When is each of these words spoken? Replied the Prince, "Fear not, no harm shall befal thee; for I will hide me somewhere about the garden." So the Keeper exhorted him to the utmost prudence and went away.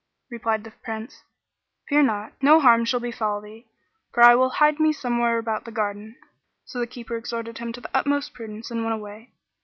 Replied 0.31 0.63
the 0.63 0.71
Prince, 0.71 1.21
"Fear 1.87 2.01
not, 2.01 2.33
no 2.41 2.59
harm 2.59 2.85
shall 2.85 2.99
befal 2.99 3.39
thee; 3.39 3.67
for 4.11 4.23
I 4.23 4.33
will 4.33 4.49
hide 4.49 4.79
me 4.79 4.91
somewhere 4.91 5.37
about 5.37 5.63
the 5.63 5.71
garden." 5.71 6.15
So 6.65 6.79
the 6.79 6.87
Keeper 6.87 7.17
exhorted 7.17 7.59
him 7.59 7.71
to 7.73 7.81
the 7.81 7.89
utmost 7.95 8.33
prudence 8.33 8.71
and 8.71 8.81
went 8.83 8.95
away. 8.95 9.29